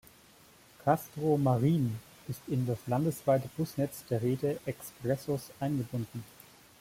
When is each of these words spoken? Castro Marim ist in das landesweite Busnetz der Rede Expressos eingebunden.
Castro 0.83 1.37
Marim 1.37 1.99
ist 2.27 2.41
in 2.47 2.65
das 2.65 2.79
landesweite 2.87 3.47
Busnetz 3.55 4.03
der 4.09 4.23
Rede 4.23 4.59
Expressos 4.65 5.51
eingebunden. 5.59 6.23